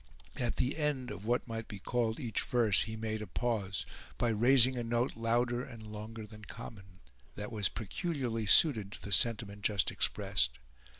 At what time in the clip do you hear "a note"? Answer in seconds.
4.75-5.15